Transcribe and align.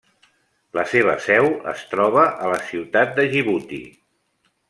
La 0.77 0.85
seva 0.93 1.13
seu 1.25 1.49
es 1.73 1.83
troba 1.91 2.25
a 2.47 2.49
la 2.53 2.59
ciutat 2.71 3.15
de 3.19 3.27
Djibouti. 3.35 3.81